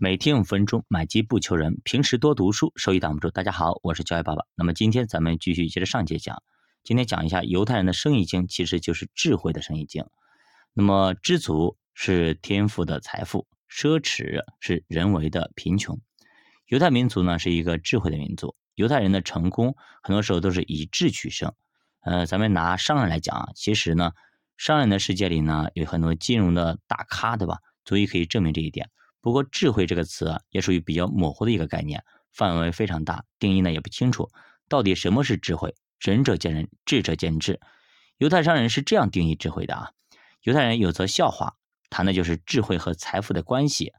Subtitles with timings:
[0.00, 1.80] 每天五分钟，买基不求人。
[1.82, 3.32] 平时多读书，收益挡不住。
[3.32, 4.44] 大家好，我是教育爸爸。
[4.54, 6.40] 那么今天咱们继续接着上节讲。
[6.84, 10.04] 今天讲一下犹太人的生意经，其实就是智慧的生意经。
[10.72, 16.00] 那么知足是天赋的财富，奢侈是人为的贫穷。
[16.68, 18.54] 犹太民族呢是一个智慧的民族。
[18.76, 21.52] 犹太人的成功很多时候都是以智取胜。
[22.02, 24.12] 呃，咱们拿商人来讲啊，其实呢，
[24.56, 27.58] 商人的世界里呢有很多金融的大咖，对吧？
[27.84, 28.90] 足以可以证明这一点。
[29.20, 34.30] 不过，智慧这个词啊，也属于比较模糊的一个概念，范围非常大，定义呢也不清楚。
[34.68, 35.74] 到底什么是智慧？
[35.98, 37.60] 仁者见仁，智者见智。
[38.18, 39.90] 犹太商人是这样定义智慧的啊。
[40.42, 41.56] 犹太人有则笑话，
[41.90, 43.92] 谈的就是智慧和财富的关系。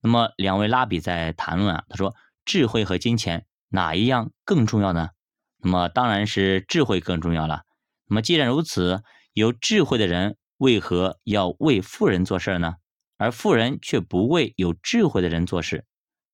[0.00, 5.10] 那么，两位拉比在谈论啊，他说：智慧和金钱哪一样更重要呢？
[5.58, 7.62] 那么当然是智慧更重要了。
[8.08, 12.74] 那么既然如此，有智慧的人为何要为富人做事呢？
[13.22, 15.84] 而富人却不为有智慧的人做事，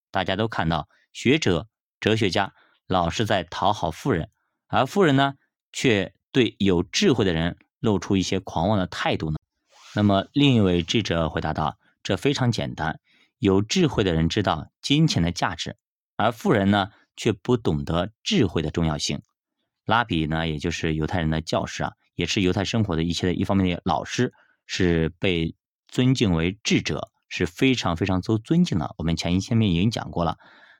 [0.09, 1.67] 大家都看到学者、
[1.99, 2.55] 哲学家
[2.87, 4.31] 老是在讨好富人，
[4.65, 5.35] 而富人呢，
[5.71, 9.37] 却对有智慧的人露出一些狂妄的态度呢。
[9.93, 12.99] 那么，另一位智者回答道：“这非常简单，
[13.37, 15.77] 有智慧的人知道金钱的价值，
[16.15, 19.21] 而富人呢，却不懂得智慧的重要性。”
[19.85, 24.33] 拉比呢，也就是犹太人的教师啊，也是犹太生活的一切的一方面的老师，
[24.65, 25.53] 是被。
[25.89, 28.95] 尊敬为智者是非常非常受尊敬的。
[28.97, 30.37] 我们前一千面已经讲过了。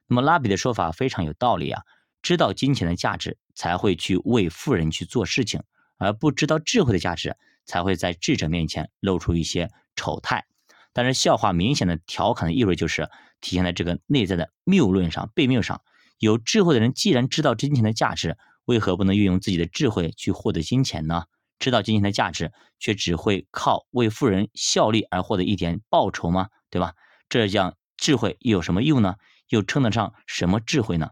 [0.08, 1.82] 那么拉比的说法非常有道理啊，
[2.22, 5.62] 知道金钱的价值才会去为富人去做事情，
[5.98, 7.36] 而不知道智慧的价值
[7.66, 10.46] 才会在智者面前露出一些丑态。
[10.94, 13.10] 但是笑话明显的调侃的意味就是
[13.42, 15.82] 体现在这个内在的谬论上、悖谬上。
[16.18, 21.24] 有智慧的人既然知道金钱的价值，为何不能运用自己的智慧去获得金钱呢？
[21.60, 26.48] 知道金钱的价值，却只会靠为富人效力而获得一点报酬吗？
[26.70, 26.94] 对吧？
[27.28, 29.16] 这样智慧又有什么用呢？
[29.50, 31.10] 又称得上什么智慧呢？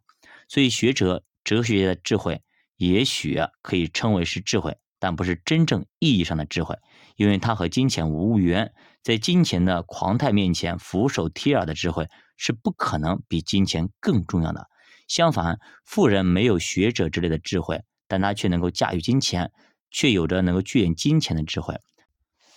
[0.47, 2.41] 所以，学者、哲学的智慧，
[2.77, 6.77] 也许可以称为是智慧，但不是真正意义上的智慧，
[7.15, 8.73] 因为它和金钱无缘。
[9.03, 12.07] 在金钱的狂态面前，俯首帖耳的智慧
[12.37, 14.67] 是不可能比金钱更重要的。
[15.07, 19.51] 相反，富人没有学者之类的智慧，但他却能够驾驭金钱。
[19.91, 21.79] 却有着能够聚敛金钱的智慧。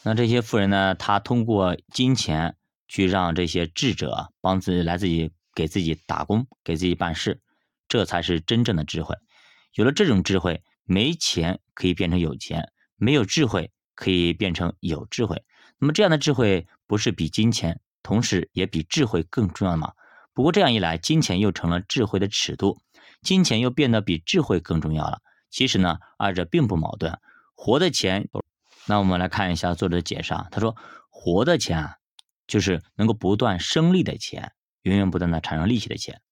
[0.03, 0.95] 那这些富人呢？
[0.95, 2.57] 他通过金钱
[2.89, 7.41] 去让这些智者帮自己来自己给自己打工，给自己办事，
[7.87, 9.15] 这才是真正的智慧。
[9.75, 15.45] 有了这种智慧，没钱可以变成有钱，没有智慧可以变成有智慧。
[15.79, 19.93] 那么这样的智慧不是比金钱，同时也比智慧更重要吗？
[20.33, 22.81] 不过这样一来，金钱又成了智慧的尺度，
[23.21, 25.21] 金钱又变得比智慧更重要了。
[25.51, 27.19] 其实呢，二者并不矛盾。
[27.55, 28.29] 活的钱，
[28.87, 30.49] 那我们来看一下作者的解释啊。
[30.51, 30.77] 他说，
[31.11, 31.97] 活的钱啊，
[32.47, 34.53] 就是能够不断生利的钱，
[34.83, 36.23] 源源不断的产生利息的钱，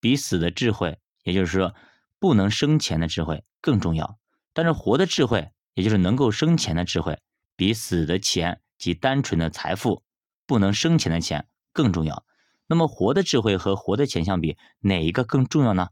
[0.00, 1.74] 比死的智慧，也就是说
[2.18, 4.18] 不能生钱的智慧更重要。
[4.54, 7.20] 但是活的智慧，也就是能够生钱的智慧，
[7.56, 10.02] 比死的钱及单纯的财富
[10.46, 12.24] 不能生钱的钱更重要。
[12.66, 15.88] 那么活的智慧和活的钱相比，哪一个更重要呢？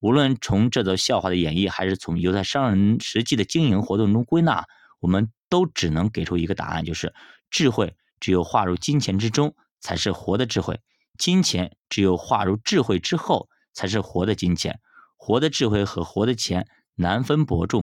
[0.00, 4.64] 无论从这则笑话的演绎，还是从犹太商人实际的经营活动中归纳，
[5.00, 7.14] 我们都只能给出一个答案，就是
[7.50, 10.76] 智慧只有划入金钱之中，才是活的智慧；
[11.18, 14.78] 金钱只有划入智慧之后，才是活的金钱。
[15.16, 17.82] 活的智慧和活的钱难分伯仲。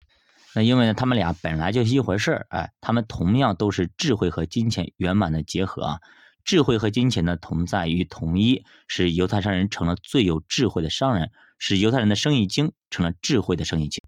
[0.56, 6.00] 那因为呢，他们俩本来就是一回事儿，哎，他们同样都是智慧和金钱圆满的结合啊。
[6.44, 14.04] 智慧和金钱呢，同在于同一，使犹太商人成了最有智慧的商人，使犹太人的生意经成了智慧的生意经。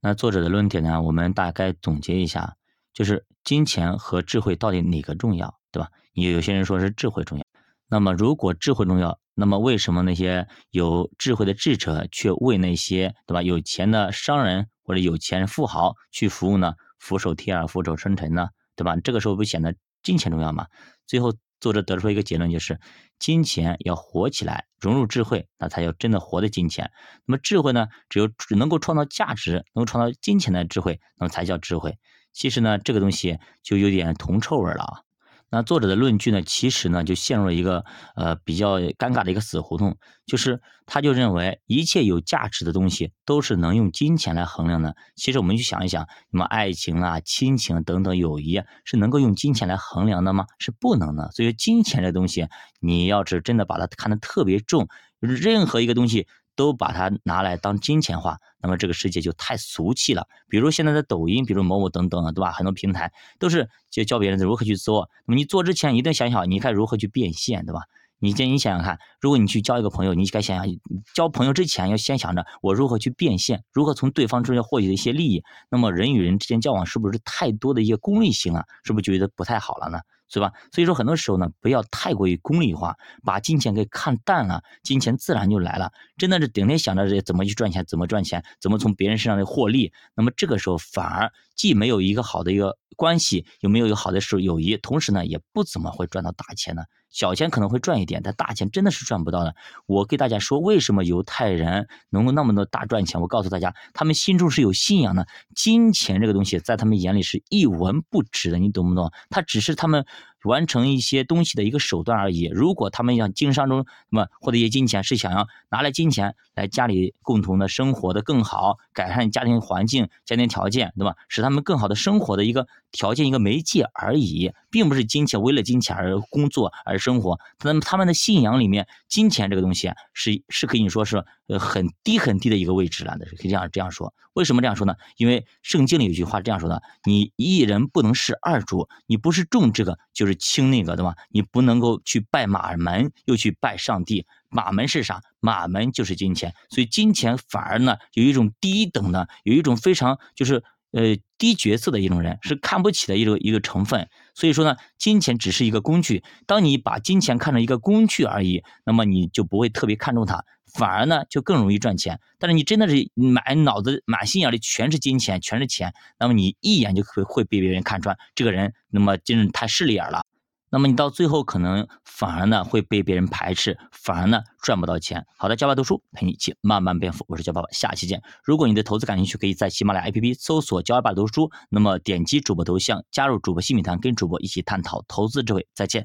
[0.00, 2.56] 那作者的论点呢，我们大概总结一下，
[2.92, 5.88] 就是金钱和智慧到底哪个重要，对吧？
[6.14, 7.44] 有有些人说是智慧重要。
[7.88, 16.74] 那么如果智慧重要，那么为什么那些有智慧的智者却为那些对吧有钱的商人或者有钱富豪去服务呢？
[16.98, 18.48] 俯首帖耳，俯首称臣呢？
[18.74, 18.96] 对吧？
[18.96, 20.66] 这个时候不显得金钱重要吗？
[21.06, 21.32] 最后。
[21.62, 22.80] 作者得出一个结论，就是
[23.20, 26.90] 金钱要活起来，融入智慧，那才叫真的活的金钱。
[27.24, 31.98] 那么智慧呢，只有只能够创造价值，能够创造金钱的智慧，那么才叫智慧。
[32.32, 35.02] 其实呢，这个东西就有点铜臭味了啊。
[35.52, 37.84] 那作者的论据呢，其实呢就陷入了一个
[38.16, 44.96] 呃比较尴尬的一个死胡同，就是他就认为一切有价值的东西都是能用金钱来衡量的。
[45.14, 50.46] 其实我们去想一想，什么爱情啊、亲情等等友谊是能够用金钱来衡量的吗？
[50.58, 51.30] 是不能的。
[51.32, 52.48] 所以金钱这东西，
[52.80, 54.88] 你要是真的把它看得特别重，
[55.20, 56.26] 任何一个东西。
[56.54, 60.26] 都把它拿来当金钱化，那么这个世界就太俗气了。
[60.48, 62.52] 比如现在的抖音，比如某某等等啊，对吧？
[62.52, 65.08] 很多平台都是就教别人如何去做。
[65.26, 67.80] 那么你做之前一定想想，你该如何去变现，对吧？
[68.18, 70.66] 你这你想想看，如果你去交一个朋友，你该想想
[71.12, 75.42] 交朋友之前要先想着我如何去变现，如何从对方中间获取一些利益。
[75.68, 78.64] 那么人与人之间交往是不是太多的一些功利性啊？
[78.84, 79.98] 是不是觉得不太好了呢？
[80.32, 80.50] 是吧？
[80.72, 85.92] 所以说很多时候呢，不要太过于功利化，把金钱给看淡了，金钱自然就来了。
[86.16, 96.84] 真的是整天想着这怎么去赚钱，怎么赚钱，怎么从别人身上的获利，那么这个时候反而既没有一个好的一个关系，又没有一个好的是友谊，同时呢，也不怎么会赚到大钱呢。
[97.12, 99.54] 小钱可能会赚一点，但大钱真的是赚不到的。
[99.86, 103.20] 我给大家说，为什么犹太人能够那么多大赚钱？
[103.20, 105.28] 我告诉大家，他们心中是有信仰的。
[105.54, 109.12] 金钱这个东西在他们眼里是一文不值的，你懂不懂？
[109.30, 110.06] 他只是他们
[110.44, 112.46] 完成一些东西的一个手段而已。
[112.46, 121.14] 如果他们想经商中，那么获得一些金钱，是想要拿来金钱来家里共同的生活的更好，改善家庭环境、家庭条件，对吧？
[121.28, 127.02] 使他们更好的生活的一个条件、一个媒介而已，并不是金钱为了金钱而工作而。
[127.02, 134.14] 生活，他们他们的信仰里面，金钱这个东西，是是可以说是呃很低很低的一个位置了的，可以这样这样说。
[134.34, 134.94] 为什么这样说呢？
[135.16, 141.14] 因为圣经里有句话这样说的：你一人不能是二主，你不是重这个就是清那个，对吧？
[141.30, 144.26] 你不能够去拜马门，又去拜上帝。
[144.48, 145.20] 马门是啥？
[145.40, 150.62] 马门就是金钱，所以金钱反而呢有一种低等的，有一种非常就是。
[150.94, 156.22] 呃，低角色的一种人是看不起的一种一个成分，所以说呢，金钱只是一个工具。
[156.46, 162.20] 当你把金钱看成一个工具而已，那么你就不会特别看重它，反而呢就更容易赚钱。
[162.38, 170.22] 但是你真的是满脑子满心眼里全是金钱，全是钱，那么你一眼就会会被别人看穿这个人，那么真是太势利眼了。
[170.72, 175.26] 那么你到最后可能反而呢会被别人排斥，反而呢赚不到钱。
[175.36, 178.22] 好的，教爸读书陪你一起慢慢变富，我是教爸爸，下期见。
[178.42, 185.68] 如果你对投资感兴趣，可以在喜马拉雅 APP 搜索教爸读书，那么点击主播头像加入主播新米团，跟主播一起探讨投资智慧。
[185.74, 186.00] 再见。